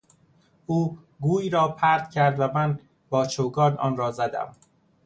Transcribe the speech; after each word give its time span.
او 0.65 0.99
گوی 1.21 1.49
را 1.49 1.67
پرت 1.67 2.09
کرد 2.11 2.39
و 2.39 2.47
من 2.47 2.79
با 3.09 3.25
چوگان 3.25 3.77
آنرا 3.77 4.11
زدم. 4.11 4.55